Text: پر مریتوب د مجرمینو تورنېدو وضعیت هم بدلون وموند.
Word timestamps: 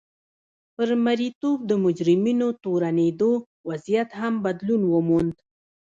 پر 0.75 0.89
مریتوب 1.05 1.57
د 1.69 1.71
مجرمینو 1.85 2.47
تورنېدو 2.63 3.31
وضعیت 3.69 4.09
هم 4.19 4.33
بدلون 4.45 4.81
وموند. 4.93 5.35